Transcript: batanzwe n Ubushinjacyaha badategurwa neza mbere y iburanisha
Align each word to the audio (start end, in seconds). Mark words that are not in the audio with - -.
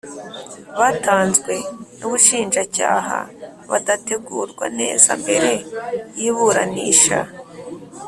batanzwe 0.79 1.53
n 1.99 2.01
Ubushinjacyaha 2.07 3.19
badategurwa 3.71 4.65
neza 4.79 5.09
mbere 5.21 5.51
y 6.19 6.21
iburanisha 6.29 7.19